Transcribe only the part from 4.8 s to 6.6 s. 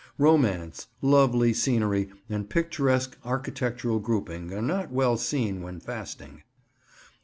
well seen when fasting.